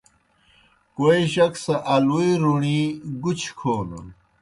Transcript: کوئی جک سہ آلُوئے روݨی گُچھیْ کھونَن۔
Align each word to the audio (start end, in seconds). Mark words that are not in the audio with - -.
کوئی 0.95 1.23
جک 1.33 1.53
سہ 1.63 1.75
آلُوئے 1.93 2.29
روݨی 2.41 2.79
گُچھیْ 3.23 3.51
کھونَن۔ 3.57 4.07